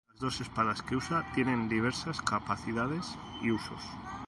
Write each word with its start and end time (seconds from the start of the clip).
Las 0.09 0.17
dos 0.19 0.41
espadas 0.41 0.81
que 0.81 0.95
usa 0.95 1.23
tienen 1.35 1.69
diversas 1.69 2.23
capacidades 2.23 3.19
y 3.43 3.51
usos. 3.51 3.83